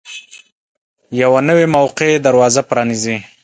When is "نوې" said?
1.49-1.65